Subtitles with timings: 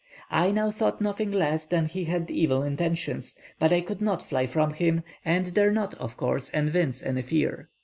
[0.31, 4.23] I now thought nothing less than that he had evil intentions, but I could not
[4.23, 7.69] fly from him, and dare not, of course, evince any fear.